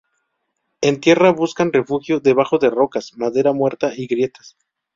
[0.81, 4.57] En tierra buscan refugio debajo de rocas, madera muerta y grietas.